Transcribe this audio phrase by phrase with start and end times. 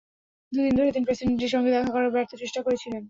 [0.51, 2.99] দুদিন ধরে তিনি প্রেসিডেন্টের সঙ্গে দেখা করার ব্যর্থ চেষ্টা করে যাচ্ছিলেন।